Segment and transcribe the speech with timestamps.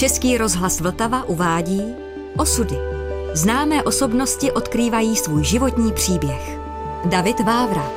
[0.00, 1.82] Český rozhlas Vltava uvádí
[2.36, 2.76] Osudy.
[3.34, 6.58] Známé osobnosti odkrývají svůj životní příběh.
[7.04, 7.90] David Vávra.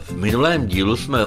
[0.00, 1.18] V minulém dílu jsme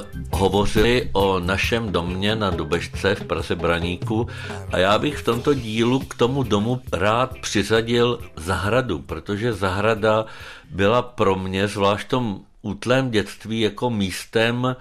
[0.41, 4.27] hovořili o našem domě na Dubešce v Praze Braníku
[4.71, 10.25] a já bych v tomto dílu k tomu domu rád přiřadil zahradu, protože zahrada
[10.69, 14.75] byla pro mě, zvlášť v tom útlém dětství, jako místem,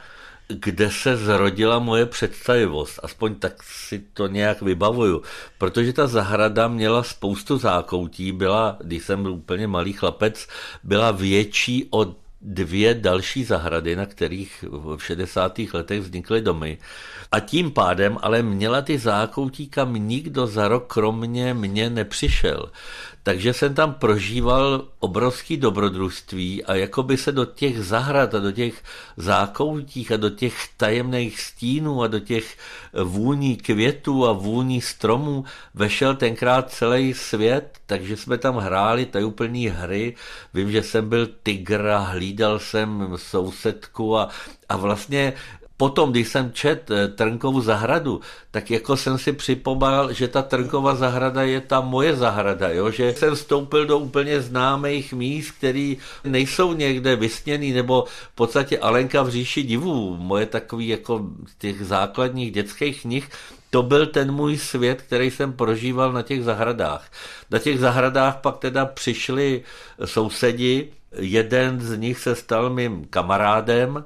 [0.48, 3.00] kde se zrodila moje představivost.
[3.02, 5.22] Aspoň tak si to nějak vybavuju.
[5.58, 10.48] Protože ta zahrada měla spoustu zákoutí, byla, když jsem byl úplně malý chlapec,
[10.83, 14.64] byla větší od dvě další zahrady, na kterých
[14.96, 15.58] v 60.
[15.72, 16.78] letech vznikly domy.
[17.32, 22.70] A tím pádem ale měla ty zákoutí, kam nikdo za rok kromě mě nepřišel.
[23.22, 28.52] Takže jsem tam prožíval obrovský dobrodružství a jako by se do těch zahrad a do
[28.52, 28.82] těch
[29.16, 32.56] zákoutích a do těch tajemných stínů a do těch
[33.04, 40.14] vůní květů a vůní stromů vešel tenkrát celý svět, takže jsme tam hráli tajuplný hry.
[40.54, 44.28] Vím, že jsem byl tygr a hlídal jsem sousedku a,
[44.68, 45.32] a vlastně
[45.81, 50.95] potom, když jsem čet eh, Trnkovu zahradu, tak jako jsem si připomněl, že ta Trnkova
[50.95, 52.91] zahrada je ta moje zahrada, jo?
[52.91, 59.22] že jsem vstoupil do úplně známých míst, které nejsou někde vysněný, nebo v podstatě Alenka
[59.22, 61.27] v říši divů, moje takový jako
[61.59, 63.28] těch základních dětských knih,
[63.70, 67.09] to byl ten můj svět, který jsem prožíval na těch zahradách.
[67.50, 69.62] Na těch zahradách pak teda přišli
[70.05, 74.05] sousedi, jeden z nich se stal mým kamarádem,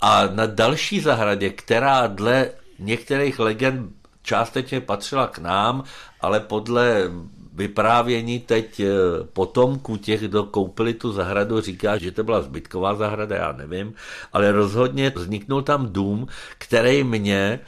[0.00, 5.84] a na další zahradě, která dle některých legend částečně patřila k nám,
[6.20, 7.10] ale podle
[7.52, 8.86] vyprávění teď eh,
[9.32, 13.94] potomků těch, kdo koupili tu zahradu, říká, že to byla zbytková zahrada, já nevím,
[14.32, 16.26] ale rozhodně vzniknul tam dům,
[16.58, 17.60] který mě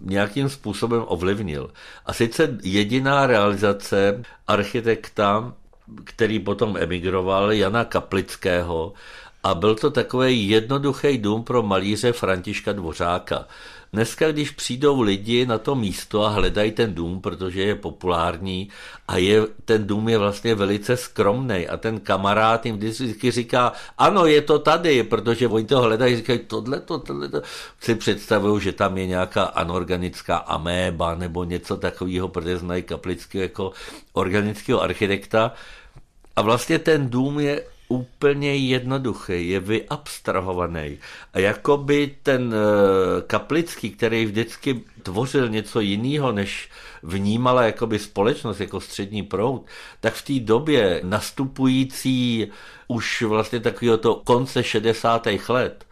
[0.00, 1.70] nějakým způsobem ovlivnil.
[2.06, 5.52] A sice jediná realizace architekta,
[6.04, 8.92] který potom emigroval, Jana Kaplického,
[9.42, 13.46] a byl to takový jednoduchý dům pro malíře Františka Dvořáka.
[13.92, 18.68] Dneska, když přijdou lidi na to místo a hledají ten dům, protože je populární
[19.08, 24.26] a je, ten dům je vlastně velice skromný a ten kamarád jim vždycky říká, ano,
[24.26, 27.42] je to tady, protože oni to hledají, říkají, tohle, to, tohle, to.
[27.80, 33.72] Si představují, že tam je nějaká anorganická améba nebo něco takového, protože znají kaplického jako
[34.12, 35.52] organického architekta.
[36.36, 40.98] A vlastně ten dům je úplně jednoduchý, je vyabstrahovaný.
[41.32, 46.68] A jako by ten eh, Kaplický, který vždycky tvořil něco jiného, než
[47.02, 49.66] vnímala jakoby společnost jako střední proud,
[50.00, 52.46] tak v té době nastupující
[52.88, 55.26] už vlastně takového to konce 60.
[55.48, 55.86] let,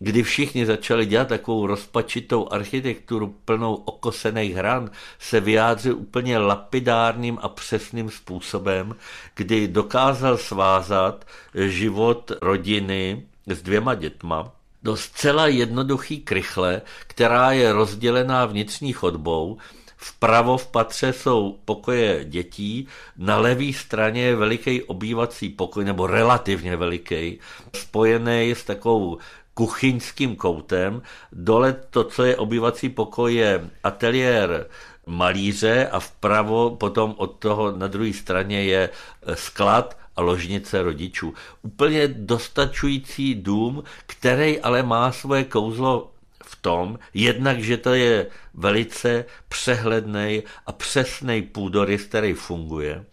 [0.00, 7.48] kdy všichni začali dělat takovou rozpačitou architekturu plnou okosených hran, se vyjádřil úplně lapidárním a
[7.48, 8.94] přesným způsobem,
[9.34, 11.24] kdy dokázal svázat
[11.54, 14.52] život rodiny s dvěma dětma
[14.82, 19.58] do zcela jednoduchý krychle, která je rozdělená vnitřní chodbou,
[20.02, 26.76] Vpravo v patře jsou pokoje dětí, na levé straně je veliký obývací pokoj, nebo relativně
[26.76, 27.38] veliký,
[27.76, 29.18] spojený s takovou
[29.54, 31.02] kuchyňským koutem.
[31.32, 34.66] Dole to, co je obyvací pokoj, je ateliér
[35.06, 38.90] malíře a vpravo potom od toho na druhé straně je
[39.34, 41.34] sklad a ložnice rodičů.
[41.62, 46.10] Úplně dostačující dům, který ale má svoje kouzlo
[46.60, 53.04] tom, jednak, že to je velice přehledný a přesný půdorys, který funguje,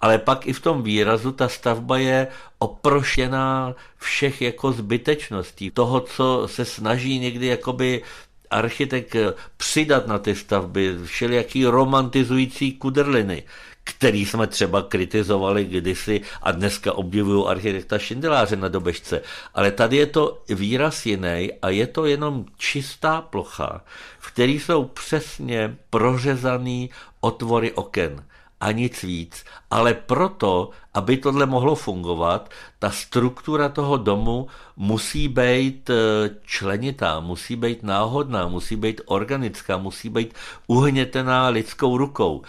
[0.00, 2.26] ale pak i v tom výrazu ta stavba je
[2.58, 8.02] oprošená všech jako zbytečností, toho, co se snaží někdy jakoby
[8.50, 9.16] architekt
[9.56, 13.42] přidat na ty stavby, všelijaký romantizující kudrliny,
[13.84, 19.22] který jsme třeba kritizovali kdysi a dneska obdivují architekta Šindeláře na Dobešce.
[19.54, 23.84] Ale tady je to výraz jiný a je to jenom čistá plocha,
[24.18, 26.90] v které jsou přesně prořezaný
[27.20, 28.24] otvory oken
[28.60, 29.44] a nic víc.
[29.70, 34.46] Ale proto, aby tohle mohlo fungovat, ta struktura toho domu
[34.76, 35.94] musí být eh,
[36.44, 40.34] členitá, musí být náhodná, musí být organická, musí být
[40.66, 42.42] uhnětená lidskou rukou.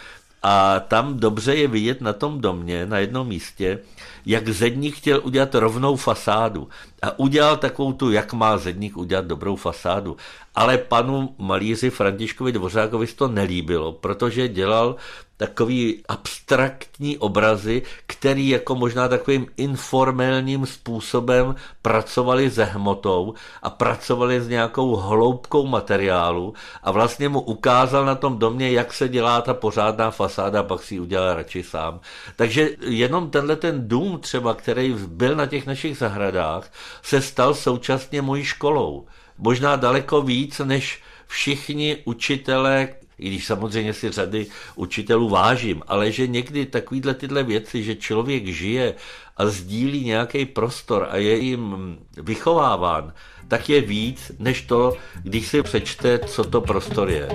[0.48, 3.80] A tam dobře je vidět na tom domě, na jednom místě,
[4.26, 6.70] jak zedník chtěl udělat rovnou fasádu.
[7.02, 10.18] A udělal takovou tu, jak má zedník udělat dobrou fasádu.
[10.56, 14.96] Ale panu malíři Františkovi Dvořákovi to nelíbilo, protože dělal
[15.38, 24.48] takový abstraktní obrazy, který jako možná takovým informálním způsobem pracovali se hmotou a pracovali s
[24.48, 26.54] nějakou hloubkou materiálu
[26.84, 30.96] a vlastně mu ukázal na tom domě, jak se dělá ta pořádná fasáda, pak si
[30.96, 32.00] ji udělal radši sám.
[32.36, 36.72] Takže jenom tenhle ten dům třeba, který byl na těch našich zahradách,
[37.02, 39.06] se stal současně mojí školou.
[39.38, 42.88] Možná daleko víc, než všichni učitelé,
[43.20, 48.48] i když samozřejmě si řady učitelů vážím, ale že někdy takovýhle tyhle věci, že člověk
[48.48, 48.94] žije
[49.38, 53.14] a sdílí nějaký prostor a je jim vychováván,
[53.48, 57.30] tak je víc, než to, když si přečte, co to prostor je.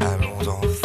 [0.00, 0.75] Allons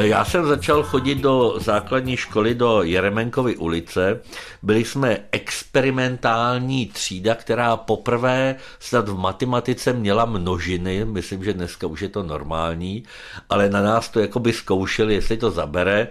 [0.00, 4.20] Já jsem začal chodit do základní školy do Jeremenkovy ulice.
[4.62, 11.04] Byli jsme experimentální třída, která poprvé snad v matematice měla množiny.
[11.04, 13.04] Myslím, že dneska už je to normální,
[13.48, 16.08] ale na nás to jakoby zkoušeli, jestli to zabere.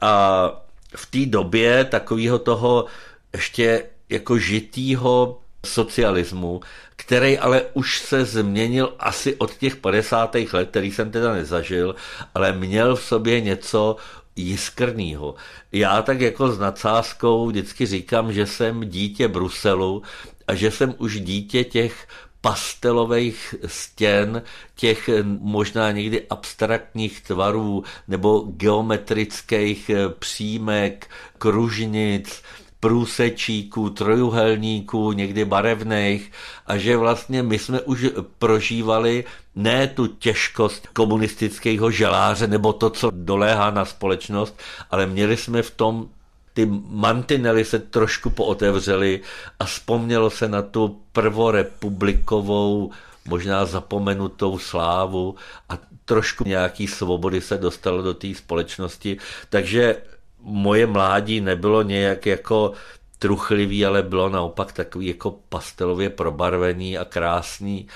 [0.00, 0.50] A
[0.96, 2.84] v té době takového toho
[3.32, 6.60] ještě jako žitýho socialismu,
[6.96, 10.34] který ale už se změnil asi od těch 50.
[10.52, 11.94] let, který jsem teda nezažil,
[12.34, 13.96] ale měl v sobě něco
[14.36, 15.34] jiskrnýho.
[15.72, 20.02] Já tak jako s nadsázkou vždycky říkám, že jsem dítě Bruselu
[20.46, 22.08] a že jsem už dítě těch
[22.40, 24.42] pastelových stěn,
[24.74, 32.42] těch možná někdy abstraktních tvarů nebo geometrických přímek, kružnic,
[32.86, 36.32] průsečíků, trojuhelníků, někdy barevných
[36.66, 38.06] a že vlastně my jsme už
[38.38, 39.24] prožívali
[39.54, 44.60] ne tu těžkost komunistického želáře nebo to, co doléhá na společnost,
[44.90, 46.08] ale měli jsme v tom
[46.54, 49.20] ty mantinely se trošku pootevřely
[49.58, 52.90] a vzpomnělo se na tu prvorepublikovou,
[53.28, 55.34] možná zapomenutou slávu
[55.68, 59.16] a trošku nějaký svobody se dostalo do té společnosti.
[59.50, 59.96] Takže
[60.40, 62.72] moje mládí nebylo nějak jako
[63.18, 67.86] truchlivý, ale bylo naopak takový jako pastelově probarvený a krásný.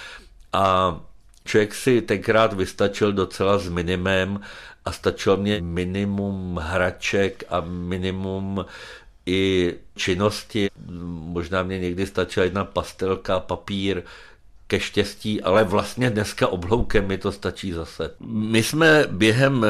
[0.53, 1.01] A
[1.45, 4.41] člověk si tenkrát vystačil docela s minimem
[4.85, 8.65] a stačilo mě minimum hraček a minimum
[9.27, 10.71] i činnosti.
[11.11, 14.03] Možná mě někdy stačila jedna pastelka, papír,
[14.67, 18.11] ke štěstí, ale vlastně dneska obloukem mi to stačí zase.
[18.21, 19.67] My jsme během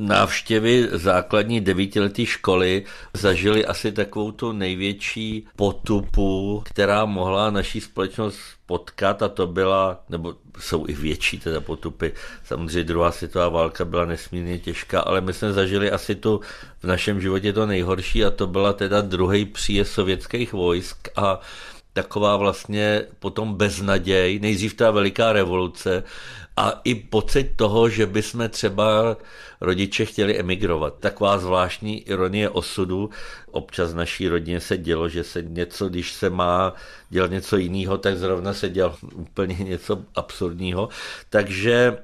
[0.00, 9.22] návštěvy základní devítileté školy zažili asi takovou tu největší potupu, která mohla naší společnost potkat
[9.22, 12.08] a to byla, nebo jsou i větší teda potupy.
[12.44, 16.40] Samozřejmě druhá světová válka byla nesmírně těžká, ale my jsme zažili asi tu
[16.82, 21.40] v našem životě to nejhorší a to byla teda druhý příjezd sovětských vojsk a
[21.92, 26.02] taková vlastně potom beznaděj, nejdřív ta veliká revoluce
[26.56, 29.16] a i pocit toho, že bychom třeba
[29.60, 30.94] rodiče chtěli emigrovat.
[31.00, 33.10] Taková zvláštní ironie osudu.
[33.50, 36.74] Občas v naší rodině se dělo, že se něco, když se má
[37.10, 40.88] dělat něco jiného, tak zrovna se dělal úplně něco absurdního.
[41.30, 41.98] Takže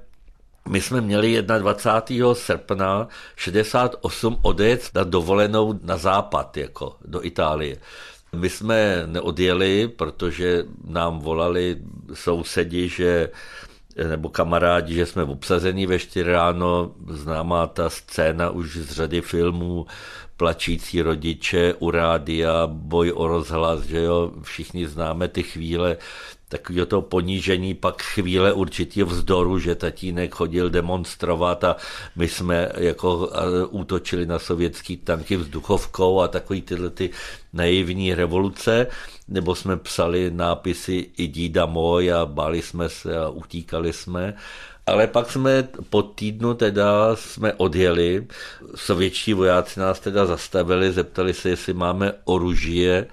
[0.68, 2.34] my jsme měli 21.
[2.34, 7.76] srpna 68 odjet na dovolenou na západ, jako do Itálie.
[8.36, 11.76] My jsme neodjeli, protože nám volali
[12.14, 13.30] sousedi, že
[14.08, 19.86] nebo kamarádi, že jsme obsazení ve 4 ráno, známá ta scéna už z řady filmů,
[20.36, 25.96] plačící rodiče u rádia, boj o rozhlas, že jo, všichni známe ty chvíle,
[26.48, 31.76] takového toho ponížení, pak chvíle určitě vzdoru, že tatínek chodil demonstrovat a
[32.16, 33.30] my jsme jako
[33.70, 37.10] útočili na sovětský tanky vzduchovkou a takový tyhle ty
[37.52, 38.86] naivní revoluce,
[39.28, 44.34] nebo jsme psali nápisy i dída můj a báli jsme se a utíkali jsme.
[44.86, 48.26] Ale pak jsme po týdnu teda jsme odjeli,
[48.74, 53.06] sovětští vojáci nás teda zastavili, zeptali se, jestli máme oružie,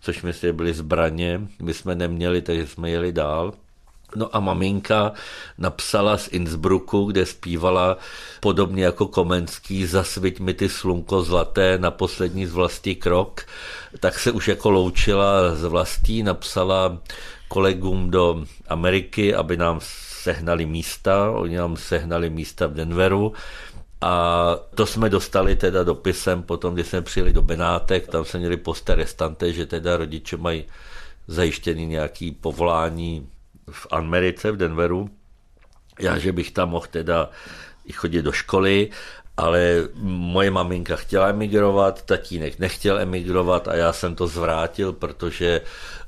[0.00, 3.52] což myslím byly zbraně, my jsme neměli, takže jsme jeli dál.
[4.16, 5.12] No a maminka
[5.58, 7.96] napsala z Innsbrucku, kde zpívala
[8.40, 13.46] podobně jako Komenský Zasviť mi ty slunko zlaté na poslední z vlastí krok,
[14.00, 16.98] tak se už jako loučila z vlastí, napsala
[17.48, 19.78] kolegům do Ameriky, aby nám
[20.22, 23.32] sehnali místa, oni nám sehnali místa v Denveru,
[24.00, 28.56] a to jsme dostali teda dopisem potom, když jsme přijeli do Benátek, tam se měli
[28.56, 30.64] poste restante, že teda rodiče mají
[31.28, 33.28] zajištěný nějaký povolání
[33.70, 35.10] v Americe, v Denveru.
[36.00, 37.30] Já, že bych tam mohl teda
[37.94, 38.90] chodit do školy,
[39.36, 45.60] ale moje maminka chtěla emigrovat, tatínek nechtěl emigrovat a já jsem to zvrátil, protože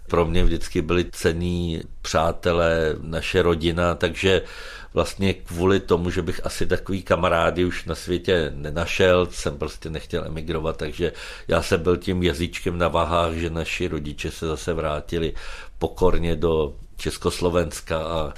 [0.09, 4.43] pro mě vždycky byli cení přátelé, naše rodina, takže
[4.95, 10.25] vlastně kvůli tomu, že bych asi takový kamarády už na světě nenašel, jsem prostě nechtěl
[10.25, 11.13] emigrovat, takže
[11.49, 15.35] já jsem byl tím jazyčkem na váhách, že naši rodiče se zase vrátili
[15.79, 18.33] pokorně do Československa a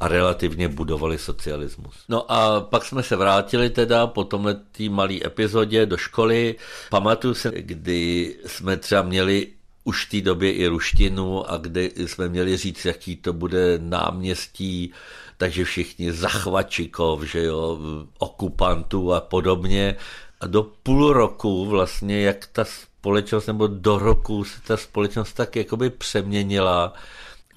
[0.00, 1.94] a relativně budovali socialismus.
[2.08, 4.56] No a pak jsme se vrátili teda po tomhle
[4.88, 6.54] malé epizodě do školy.
[6.90, 9.46] Pamatuju se, kdy jsme třeba měli
[9.84, 14.92] už v té době i ruštinu a kde jsme měli říct, jaký to bude náměstí,
[15.36, 17.78] takže všichni zachvačikov, že jo,
[18.18, 19.96] okupantů a podobně.
[20.40, 25.56] A do půl roku vlastně, jak ta společnost, nebo do roku se ta společnost tak
[25.56, 26.92] jakoby přeměnila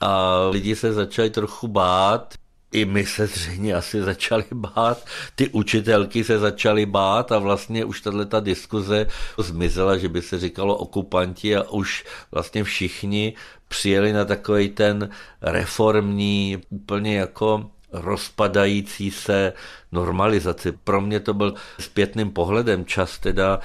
[0.01, 2.34] a lidi se začali trochu bát,
[2.71, 5.05] i my se zřejmě asi začali bát,
[5.36, 9.07] ty učitelky se začaly bát a vlastně už tahle ta diskuze
[9.38, 13.33] zmizela, že by se říkalo okupanti a už vlastně všichni
[13.67, 15.09] přijeli na takový ten
[15.41, 19.53] reformní, úplně jako rozpadající se
[19.91, 20.71] normalizaci.
[20.71, 23.59] Pro mě to byl zpětným pohledem čas teda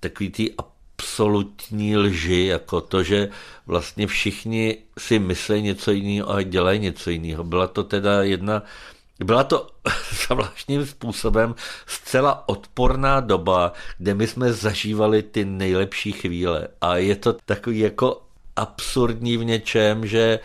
[0.00, 0.50] takový tý
[0.98, 3.28] absolutní lži, jako to, že
[3.66, 7.44] vlastně všichni si myslí něco jiného a dělají něco jiného.
[7.44, 8.62] Byla to teda jedna
[9.24, 9.66] byla to
[10.26, 11.54] zvláštním způsobem
[11.86, 16.68] zcela odporná doba, kde my jsme zažívali ty nejlepší chvíle.
[16.80, 18.22] A je to takový jako
[18.56, 20.38] absurdní v něčem, že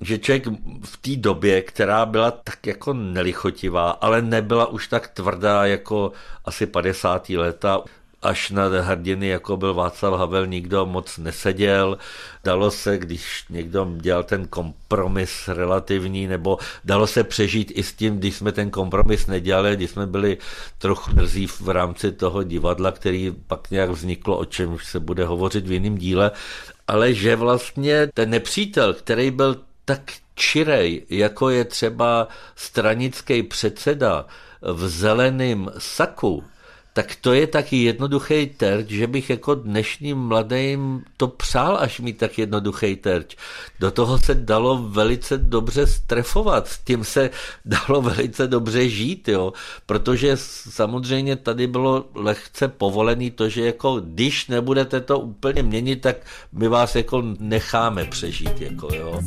[0.00, 0.46] že člověk
[0.84, 6.12] v té době, která byla tak jako nelichotivá, ale nebyla už tak tvrdá jako
[6.44, 7.28] asi 50.
[7.28, 7.80] leta,
[8.24, 11.98] až na hrdiny, jako byl Václav Havel, nikdo moc neseděl.
[12.44, 18.18] Dalo se, když někdo dělal ten kompromis relativní, nebo dalo se přežít i s tím,
[18.18, 20.38] když jsme ten kompromis nedělali, když jsme byli
[20.78, 25.66] trochu drzí v rámci toho divadla, který pak nějak vzniklo, o čem se bude hovořit
[25.66, 26.30] v jiném díle,
[26.88, 30.00] ale že vlastně ten nepřítel, který byl tak
[30.34, 34.26] čirej, jako je třeba stranický předseda
[34.62, 36.44] v zeleném saku,
[36.94, 42.18] tak to je taky jednoduchý terč, že bych jako dnešním mladým to přál, až mít
[42.18, 43.36] tak jednoduchý terč.
[43.80, 47.30] Do toho se dalo velice dobře strefovat, s tím se
[47.64, 49.52] dalo velice dobře žít, jo,
[49.86, 56.16] protože samozřejmě tady bylo lehce povolený to, že jako když nebudete to úplně měnit, tak
[56.52, 59.20] my vás jako necháme přežít, jako jo.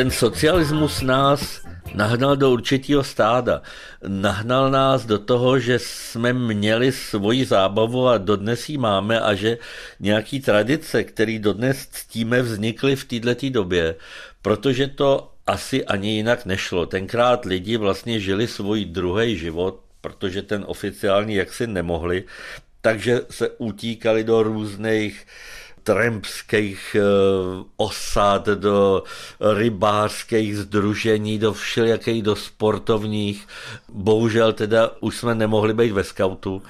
[0.00, 1.60] Ten socialismus nás
[1.94, 3.60] nahnal do určitého stáda.
[4.08, 9.58] Nahnal nás do toho, že jsme měli svoji zábavu a dodnes ji máme a že
[10.00, 13.94] nějaký tradice, které dodnes ctíme, vznikly v této době,
[14.42, 16.86] protože to asi ani jinak nešlo.
[16.86, 22.24] Tenkrát lidi vlastně žili svůj druhý život, protože ten oficiální jaksi nemohli,
[22.80, 25.26] takže se utíkali do různých
[25.82, 29.02] trampských eh, osad, do
[29.40, 33.48] rybářských združení, do všelijakých, do sportovních.
[33.88, 36.62] Bohužel teda už jsme nemohli být ve skautu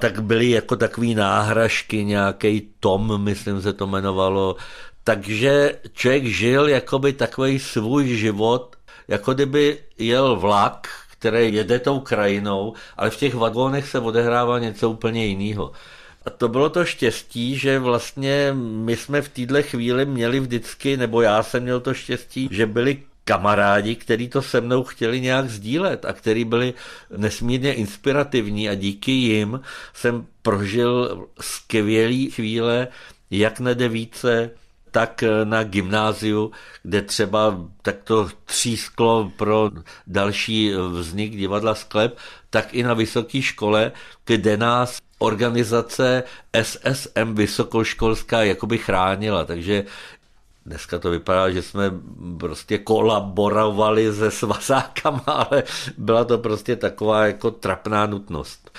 [0.00, 4.56] tak byly jako takový náhražky, nějaký Tom, myslím se to jmenovalo.
[5.04, 8.76] Takže člověk žil jakoby takový svůj život,
[9.08, 14.90] jako kdyby jel vlak, který jede tou krajinou, ale v těch vagónech se odehrává něco
[14.90, 15.72] úplně jiného.
[16.26, 21.22] A to bylo to štěstí, že vlastně my jsme v této chvíli měli vždycky, nebo
[21.22, 26.04] já jsem měl to štěstí, že byli kamarádi, kteří to se mnou chtěli nějak sdílet
[26.04, 26.74] a kteří byli
[27.16, 29.60] nesmírně inspirativní a díky jim
[29.94, 32.88] jsem prožil skvělé chvíle,
[33.30, 34.50] jak na devíce,
[34.90, 39.70] tak na gymnáziu, kde třeba tak to třísklo pro
[40.06, 42.18] další vznik divadla Sklep,
[42.50, 43.92] tak i na vysoké škole,
[44.24, 46.22] kde nás organizace
[46.62, 49.84] SSM vysokoškolská jakoby chránila, takže
[50.66, 51.90] Dneska to vypadá, že jsme
[52.38, 55.62] prostě kolaborovali se svazákama, ale
[55.98, 58.70] byla to prostě taková jako trapná nutnost.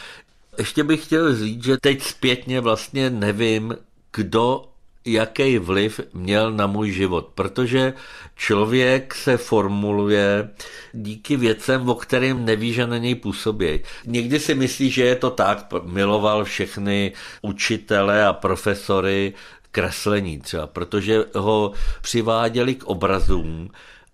[0.58, 3.76] Ještě bych chtěl říct, že teď zpětně vlastně nevím,
[4.14, 4.71] kdo
[5.06, 7.94] jaký vliv měl na můj život, protože
[8.36, 10.50] člověk se formuluje
[10.94, 13.80] díky věcem, o kterým neví, že na něj působí.
[14.06, 19.34] Někdy si myslí, že je to tak, miloval všechny učitele a profesory
[19.72, 23.70] kreslení třeba, protože ho přiváděli k obrazům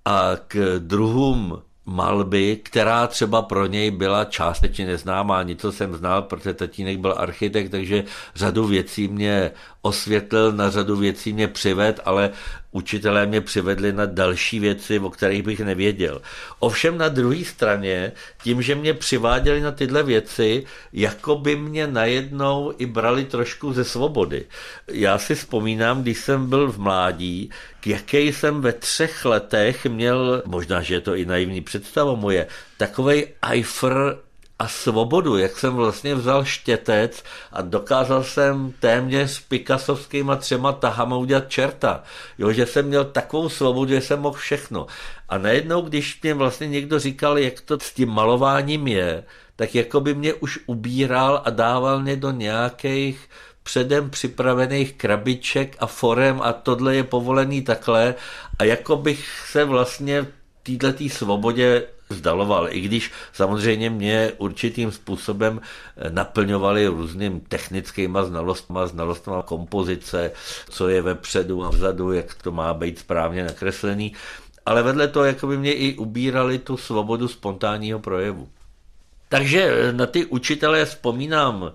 [0.06, 5.44] a k druhům malby, která třeba pro něj byla částečně neznámá.
[5.44, 8.04] Něco jsem znal, protože tatínek byl architekt, takže
[8.36, 9.52] řadu věcí mě
[9.82, 12.30] osvětlil, na řadu věcí mě přived, ale
[12.72, 16.22] učitelé mě přivedli na další věci, o kterých bych nevěděl.
[16.60, 18.12] Ovšem na druhé straně,
[18.44, 20.64] tím, že mě přiváděli na tyhle věci,
[20.94, 24.46] jako by mě najednou i brali trošku ze svobody.
[24.88, 30.44] Já si vzpomínám, když jsem byl v mládí, k jaké jsem ve třech letech měl,
[30.46, 34.18] možná, že je to i naivní představa moje, takovej eifr
[34.60, 41.50] a svobodu, jak jsem vlastně vzal štětec a dokázal jsem téměř pikasovskýma třema tahama udělat
[41.50, 42.04] čerta.
[42.38, 44.88] Jo, že jsem měl takovou svobodu, že jsem mohl všechno.
[45.30, 49.24] A najednou, když mě vlastně někdo říkal, jak to s tím malováním je,
[49.56, 53.30] tak jako by mě už ubíral a dával mě do nějakých
[53.64, 58.16] předem připravených krabiček a forem a tohle je povolený takhle
[58.60, 60.26] a jako bych se vlastně
[60.76, 69.42] této svobodě vzdaloval, i když samozřejmě mě určitým způsobem eh, naplňovali různým technickýma znalostma, znalostma
[69.42, 70.32] kompozice,
[70.70, 74.14] co je vepředu a vzadu, jak to má být správně nakreslený,
[74.66, 78.50] ale vedle toho jako by mě i ubírali tu svobodu spontánního projevu.
[79.30, 81.72] Takže eh, na ty učitele vzpomínám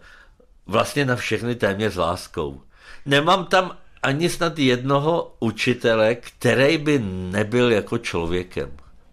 [0.67, 2.61] vlastně na všechny téměř s láskou.
[3.07, 8.71] Nemám tam ani snad jednoho učitele, který by nebyl jako člověkem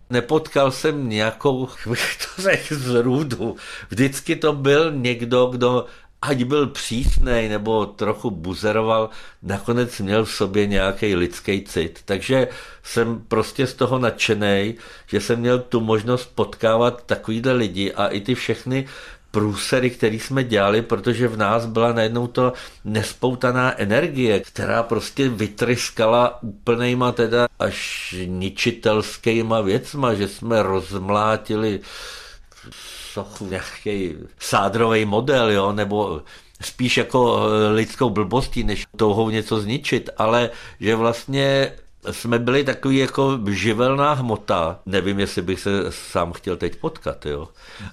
[0.10, 3.56] nepotkal jsem nějakou, bych to řekl, zrůdu.
[3.90, 5.86] Vždycky to byl někdo, kdo
[6.22, 9.10] ať byl přísnej nebo trochu buzeroval,
[9.44, 12.00] nakonec měl v sobě nějaký lidský cit.
[12.06, 12.48] Takže
[12.84, 14.76] jsem prostě z toho nadšený,
[15.08, 18.88] že jsem měl tu možnost potkávat takovýhle lidi a i ty všechny
[19.32, 22.54] průsery, který jsme dělali, protože v nás byla najednou to
[22.86, 31.80] nespoutaná energie, která prostě vytryskala úplnejma teda až ničitelskýma věcma, že jsme rozmlátili
[33.14, 36.22] sochu nějaký sádrový model, jo, nebo
[36.62, 41.72] spíš jako lidskou blbostí, než touhou něco zničit, ale že vlastně
[42.12, 47.48] jsme byli takový jako živelná hmota, nevím, jestli bych se sám chtěl teď potkat, jo,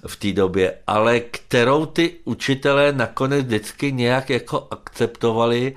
[0.07, 5.75] v té době, ale kterou ty učitelé nakonec vždycky nějak jako akceptovali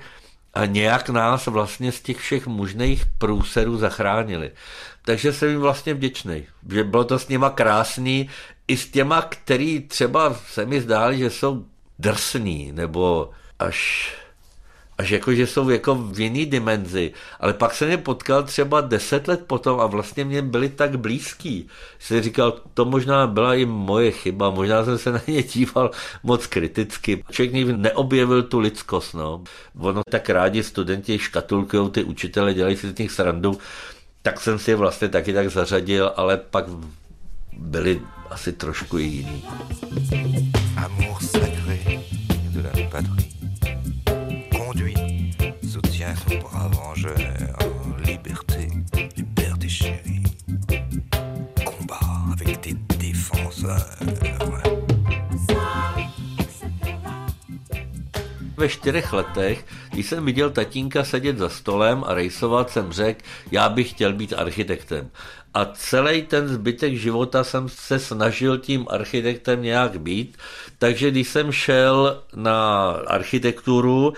[0.54, 4.50] a nějak nás vlastně z těch všech možných průserů zachránili.
[5.04, 8.30] Takže jsem jim vlastně vděčný, že bylo to s nima krásný,
[8.68, 11.64] i s těma, který třeba se mi zdáli, že jsou
[11.98, 14.12] drsný, nebo až
[15.00, 17.12] až jako, že jsou jako v jiný dimenzi.
[17.40, 21.68] Ale pak se mě potkal třeba deset let potom a vlastně mě byli tak blízký.
[21.98, 25.90] Jsem říkal, to možná byla i moje chyba, možná jsem se na ně díval
[26.22, 27.24] moc kriticky.
[27.30, 29.14] Člověk nikdy neobjevil tu lidskost.
[29.14, 29.44] No.
[29.78, 33.58] Ono tak rádi studenti škatulkují ty učitele, dělají si z nich srandu,
[34.22, 36.64] tak jsem si je vlastně taky tak zařadil, ale pak
[37.56, 39.44] byli asi trošku jiný.
[40.76, 41.78] Amour sacré
[42.52, 43.39] de la patrie.
[48.04, 48.68] Liberté,
[49.16, 50.22] liberté chérie.
[51.64, 52.00] Combat
[52.32, 53.86] avec tes défenseurs.
[58.56, 63.20] Ve čtyřech letech, když jsem viděl tatínka sedět za stolem a rejsovat, jsem řekl,
[63.50, 65.10] já bych chtěl být architektem.
[65.54, 70.38] A celý ten zbytek života jsem se snažil tím architektem nějak být.
[70.78, 74.12] Takže když jsem šel na architekturu,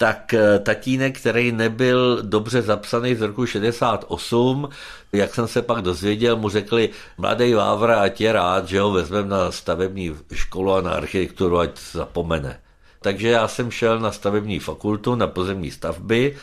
[0.00, 4.68] tak eh, tatínek, který nebyl dobře zapsaný z roku 68,
[5.12, 9.28] jak jsem se pak dozvěděl, mu řekli, mladý Vávra, ať je rád, že ho vezmeme
[9.28, 12.60] na stavební školu a na architekturu, ať zapomene.
[13.00, 16.36] Takže já jsem šel na stavební fakultu, na pozemní stavby,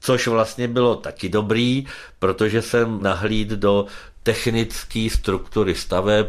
[0.00, 1.86] což vlastně bylo taky dobrý,
[2.18, 3.86] protože jsem nahlíd do
[4.22, 6.26] technické struktury staveb,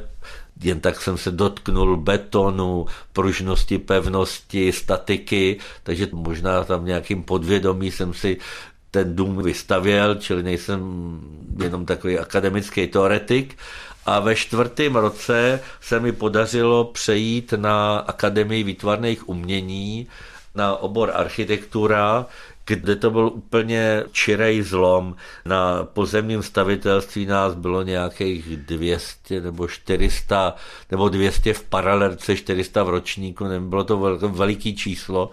[0.64, 8.14] jen tak jsem se dotknul betonu, pružnosti, pevnosti, statiky, takže možná tam nějakým podvědomí jsem
[8.14, 8.38] si
[8.92, 10.82] ten dům vystavěl, čili nejsem
[11.64, 13.58] jenom takový akademický teoretik.
[14.06, 20.08] A ve čtvrtém roce se mi podařilo přejít na Akademii výtvarných umění,
[20.56, 22.26] na obor architektura,
[22.68, 25.16] kde to byl úplně čirej zlom.
[25.46, 30.56] Na pozemním stavitelství nás bylo nějakých 200 nebo 400,
[30.92, 33.98] nebo 200 v paralelce, 400 v ročníku, bylo to
[34.30, 35.30] veliký číslo.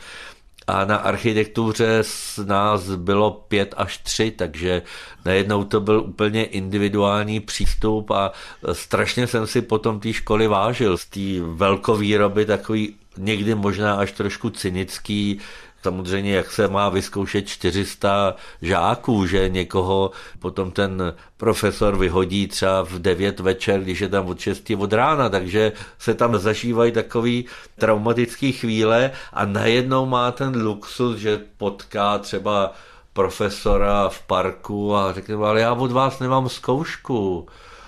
[0.66, 4.82] a na architektuře z nás bylo pět až tři, takže
[5.24, 8.32] najednou to byl úplně individuální přístup a
[8.72, 10.98] strašně jsem si potom té školy vážil.
[10.98, 15.40] Z té velkovýroby takový někdy možná až trošku cynický,
[15.84, 22.98] samozřejmě, jak se má vyzkoušet 400 žáků, že někoho potom ten profesor vyhodí třeba v
[22.98, 27.44] 9 večer, když je tam od 6 od rána, takže se tam zažívají takový
[27.76, 32.72] traumatický chvíle a najednou má ten luxus, že potká třeba
[33.12, 37.46] profesora v parku a řekne, ale já od vás nemám zkoušku.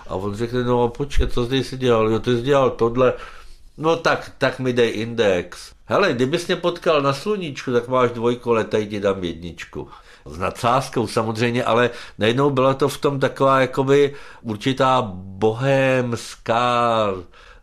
[0.09, 2.11] A on řekne, no počkej, co jsi dělal?
[2.11, 3.13] Jo, ty jsi dělal tohle.
[3.77, 5.76] No tak, tak mi dej index.
[5.89, 9.89] Hele, kdybys mě potkal na sluníčku, tak máš dvojkoletej, ti dám jedničku.
[10.25, 17.07] S nadsázkou samozřejmě, ale najednou byla to v tom taková jakoby určitá bohémská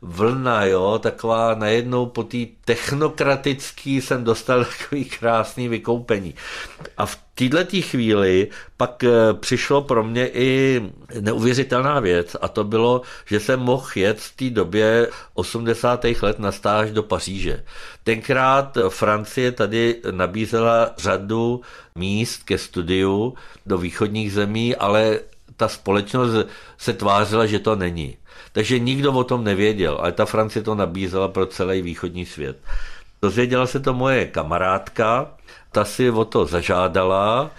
[0.03, 6.35] vlna, jo, taková najednou po té technokratický jsem dostal takový krásný vykoupení.
[6.97, 10.81] A v této chvíli pak eh, přišlo pro mě i
[11.19, 16.05] neuvěřitelná věc a to bylo, že jsem mohl jet v té době 80.
[16.21, 17.63] let na stáž do Paříže.
[18.03, 21.61] Tenkrát Francie tady nabízela řadu
[21.95, 23.33] míst ke studiu
[23.65, 25.19] do východních zemí, ale
[25.57, 28.17] ta společnost se tvářila, že to není.
[28.51, 32.58] Takže nikdo o tom nevěděl, ale ta Francie to nabízela pro celý východní svět.
[33.21, 35.32] Dozvěděla se to moje kamarádka,
[35.71, 37.51] ta si o to zažádala,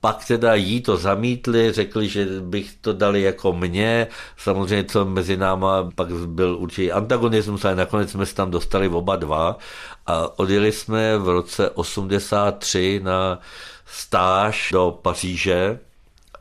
[0.00, 5.36] pak teda jí to zamítli, řekli, že bych to dali jako mě, samozřejmě co mezi
[5.36, 9.58] náma pak byl určitý antagonismus, ale nakonec jsme se tam dostali oba dva
[10.06, 13.38] a odjeli jsme v roce 83 na
[13.86, 15.78] stáž do Paříže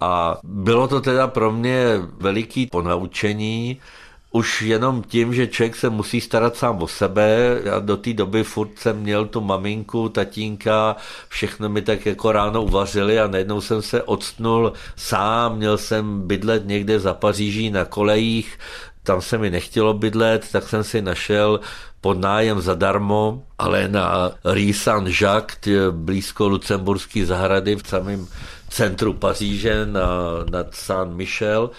[0.02, 1.86] a bylo to teda pro mě
[2.18, 3.80] veliký ponaučení,
[4.36, 7.60] už jenom tím, že člověk se musí starat sám o sebe.
[7.64, 10.96] Já do té doby furt jsem měl tu maminku, tatínka,
[11.30, 16.68] všechno mi tak jako ráno uvařili a najednou jsem se odstnul sám, měl jsem bydlet
[16.68, 18.60] někde za Paříží na kolejích,
[19.04, 21.60] tam se mi nechtělo bydlet, tak jsem si našel
[22.02, 28.28] pod nájem zadarmo, ale na Rue Saint-Jacques, blízko Lucemburské zahrady v samém
[28.76, 30.08] centru Paříže na,
[30.52, 31.70] nad Saint-Michel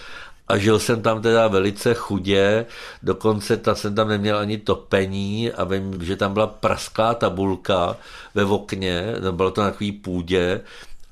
[0.47, 2.65] a žil jsem tam teda velice chudě,
[3.03, 7.97] dokonce ta jsem tam neměl ani topení a vím, že tam byla prasklá tabulka
[8.35, 10.61] ve okně, bylo to na takový půdě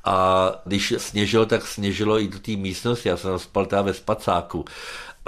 [0.06, 4.65] a když sněžilo, tak sněžilo i do té místnosti, já jsem spal ve spacáku.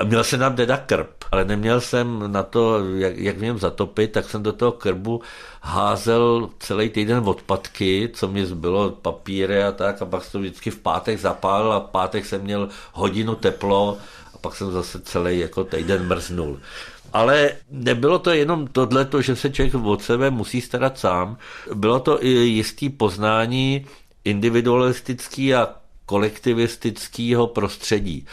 [0.04, 4.12] Měl jsem tam teda krb, ale neměl jsem na to, jak, jak v něm zatopit,
[4.12, 5.22] tak jsem do toho krbu
[5.62, 10.72] házel celý týden odpadky, co mi zbylo, papíry a tak, a pak jsem to vždycky
[10.72, 13.98] v pátek zapálil a v pátek jsem měl hodinu teplo
[14.34, 16.60] a pak jsem zase celý jako týden mrznul.
[17.14, 21.38] Ale nebylo to jenom tohle, že se člověk od sebe musí starat sám.
[21.74, 23.86] Bylo to i jistý poznání
[24.24, 25.70] individualistický a
[26.06, 28.26] kolektivistického prostředí.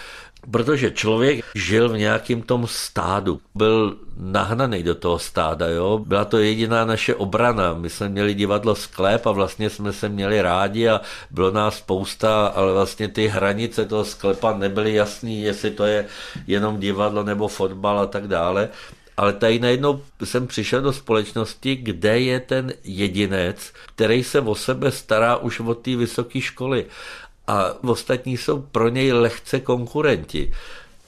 [0.50, 6.00] Protože člověk žil v nějakém tom stádu, byl nahnaný do toho stáda, jo?
[6.07, 7.74] byla to jediná naše obrana.
[7.74, 12.46] My jsme měli divadlo sklep a vlastně jsme se měli rádi a bylo nás spousta,
[12.46, 16.07] ale vlastně ty hranice toho sklepa nebyly jasný, jestli to je
[16.46, 18.68] jenom divadlo nebo fotbal a tak dále.
[19.16, 24.90] Ale tady najednou jsem přišel do společnosti, kde je ten jedinec, který se o sebe
[24.90, 26.87] stará už od té vysoké školy
[27.46, 30.52] a ostatní jsou pro něj lehce konkurenti.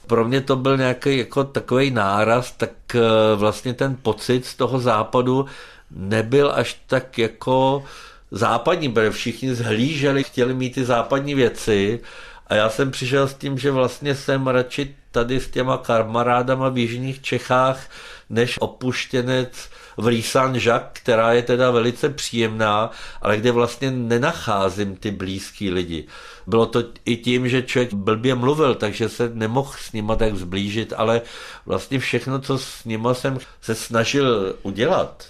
[0.07, 3.01] Pro mě to byl nějaký jako takový náraz, tak eh,
[3.35, 5.45] vlastně ten pocit z toho západu
[5.91, 7.83] nebyl až tak jako
[8.31, 11.99] západní, protože všichni zhlíželi, chtěli mít ty západní věci
[12.47, 16.77] a já jsem přišel s tím, že vlastně jsem radši tady s těma kamarádama v
[16.77, 17.89] Jižních Čechách,
[18.29, 25.11] než opuštěnec v Rýsan Jacques, která je teda velice příjemná, ale kde vlastně nenacházím ty
[25.11, 26.07] blízký lidi.
[26.47, 30.93] Bylo to i tím, že člověk blbě mluvil, takže se nemohl s nima tak zblížit,
[30.97, 31.21] ale
[31.65, 35.25] vlastně všechno, co s nima jsem se snažil udělat,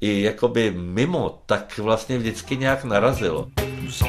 [0.00, 3.48] i jakoby mimo, tak vlastně vždycky nějak narazilo.
[3.82, 4.02] Nous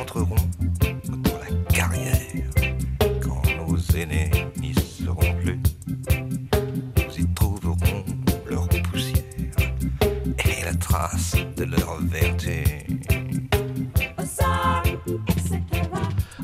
[11.57, 12.51] de leur vertu.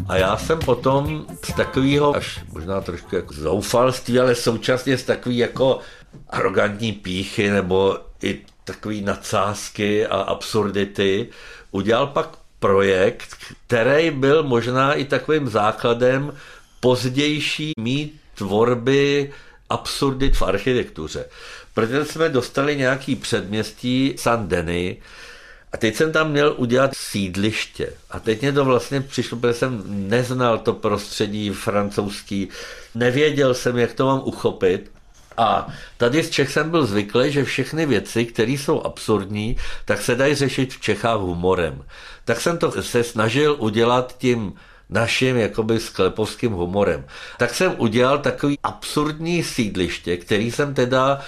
[0.08, 5.38] A já jsem potom z takového, až možná trošku jako zoufalství, ale současně z takový
[5.38, 5.80] jako
[6.30, 11.30] arrogantní píchy nebo i takový nadsázky a absurdity,
[11.72, 16.34] udělal pak projekt, který byl možná i takovým základem
[16.80, 19.32] pozdější mít tvorby
[19.70, 21.26] absurdit v architektuře.
[21.74, 24.98] Protože jsme dostali nějaký předměstí San Denis
[25.74, 27.94] A teď jsem tam měl udělat sídliště.
[28.10, 32.50] A teď mě to vlastně přišlo, protože jsem neznal to prostředí francouzský,
[32.96, 34.92] nevěděl jsem, jak to mám uchopit.
[35.38, 40.16] A tady z Čech jsem byl zvyklý, že všechny věci, které jsou absurdní, tak se
[40.16, 41.84] dají řešit v Čechách humorem.
[42.26, 44.54] Tak jsem to se snažil udělat tím
[44.90, 47.06] naším jakoby sklepovským humorem.
[47.38, 51.22] Tak jsem udělal takový absurdní sídliště, který jsem teda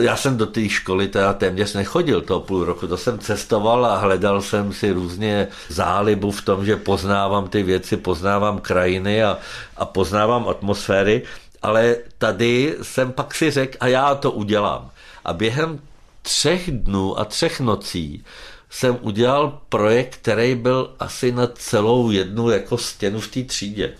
[0.00, 3.96] já jsem do té školy teda téměř nechodil toho půl roku, to jsem cestoval a
[3.96, 9.38] hledal jsem si různě zálibu v tom, že poznávám ty věci, poznávám krajiny a,
[9.76, 11.22] a poznávám atmosféry,
[11.62, 14.90] ale tady jsem pak si řekl, a já to udělám.
[15.24, 15.80] A během
[16.22, 18.24] třech dnů a třech nocí
[18.70, 23.92] jsem udělal projekt, který byl asi na celou jednu jako stěnu v té třídě.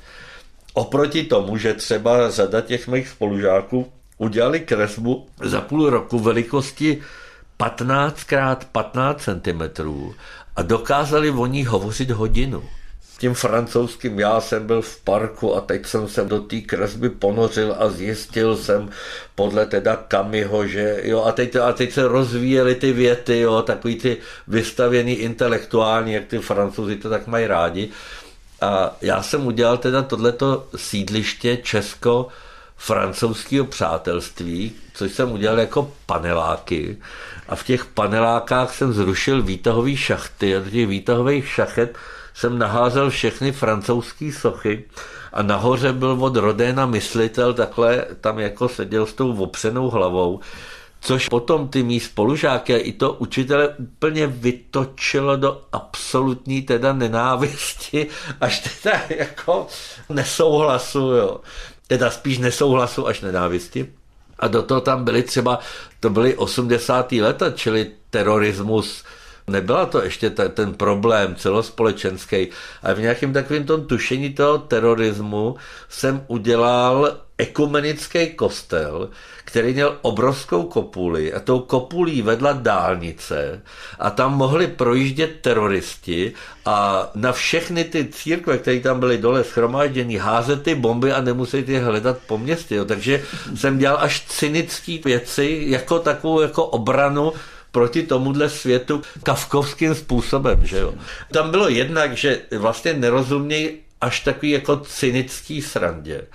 [0.75, 7.03] Oproti tomu, že třeba řada těch mých spolužáků udělali kresbu za půl roku velikosti
[7.57, 9.63] 15 x 15 cm
[10.57, 12.63] a dokázali o ní hovořit hodinu
[13.19, 17.77] tím francouzským já jsem byl v parku a teď jsem se do té kresby ponořil
[17.79, 18.91] a zjistil jsem
[19.35, 23.97] podle teda Kamiho, že jo, a teď, a teď se rozvíjely ty věty, jo, takový
[23.97, 24.17] ty
[24.49, 27.89] vystavěný intelektuální, jak ty francouzi to tak mají rádi.
[28.61, 32.29] A já jsem udělal teda tohleto sídliště Česko
[32.77, 36.97] francouzského přátelství, což jsem udělal jako paneláky.
[37.49, 41.99] A v těch panelákách jsem zrušil výtahové šachty a do těch výtahových šachet
[42.35, 44.85] jsem naházel všechny francouzské sochy
[45.33, 50.41] a nahoře byl od Rodéna myslitel, takhle tam jako seděl s tou opřenou hlavou,
[51.01, 58.07] což potom ty mý spolužáky a i to učitele úplně vytočilo do absolutní teda nenávisti,
[58.41, 59.67] až teda jako
[60.09, 61.41] nesouhlasu, jo.
[61.87, 63.93] Teda spíš nesouhlasu až nenávisti.
[64.39, 65.59] A do toho tam byly třeba,
[66.01, 67.13] to byly 80.
[67.13, 69.05] leta, čili terorismus,
[69.51, 72.49] Nebyla to ještě ta, ten problém celospolečenský,
[72.83, 75.57] ale v nějakém takovém tom tušení toho terorismu
[75.89, 79.11] jsem udělal ekumenický kostel,
[79.45, 83.63] který měl obrovskou kopuli a tou kopulí vedla dálnice
[83.99, 86.33] a tam mohli projíždět teroristi
[86.65, 91.65] a na všechny ty církve, které tam byly dole schromážděny, házet ty bomby a nemuseli
[91.67, 92.75] je hledat po městě.
[92.75, 92.85] Jo.
[92.85, 93.23] Takže
[93.55, 97.33] jsem dělal až cynické věci jako takovou jako obranu
[97.71, 100.95] proti tomuhle světu kavkovským způsobem, že jo.
[101.33, 106.27] Tam bylo jednak, že vlastně nerozumějí až takový jako cynický srandě.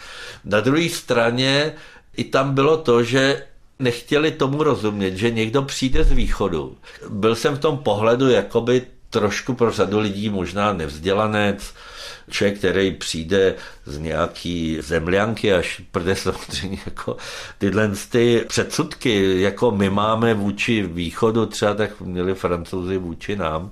[0.45, 1.73] Na druhé straně
[2.17, 3.43] i tam bylo to, že
[3.79, 6.77] nechtěli tomu rozumět, že někdo přijde z východu.
[7.09, 11.73] Byl jsem v tom pohledu jakoby trošku pro řadu lidí možná nevzdělanec,
[12.29, 17.17] člověk, který přijde z nějaký zemlянky, až protože samozřejmě jako
[17.57, 23.71] tyhle ty předsudky, jako my máme vůči východu, třeba tak měli francouzi vůči nám,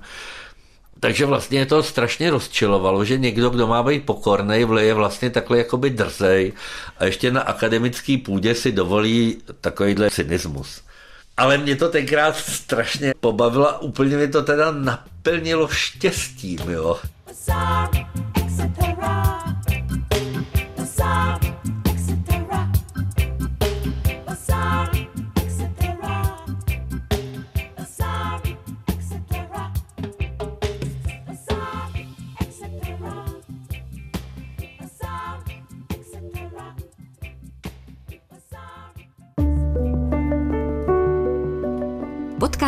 [1.00, 5.90] takže vlastně to strašně rozčilovalo, že někdo, kdo má být pokorný, je vlastně takhle jakoby
[5.90, 6.52] drzej
[6.98, 10.82] a ještě na akademický půdě si dovolí takovýhle cynismus.
[11.36, 16.98] Ale mě to tenkrát strašně pobavilo úplně mi to teda naplnilo štěstím, jo.